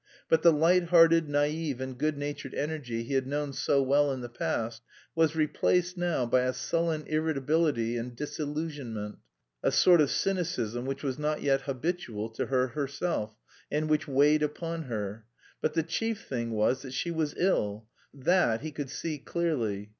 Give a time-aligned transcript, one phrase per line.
[0.29, 4.21] But the light hearted, naïve and good natured energy he had known so well in
[4.21, 4.81] the past
[5.13, 9.19] was replaced now by a sullen irritability and disillusionment,
[9.61, 13.35] a sort of cynicism which was not yet habitual to her herself,
[13.71, 15.25] and which weighed upon her.
[15.61, 19.89] But the chief thing was that she was ill, that he could see clearly.